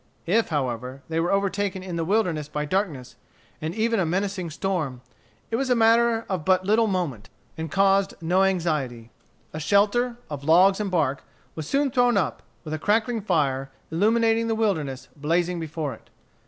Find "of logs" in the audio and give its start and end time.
10.27-10.79